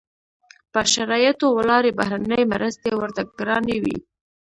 [0.73, 3.97] پر شرایطو ولاړې بهرنۍ مرستې ورته ګرانې وې.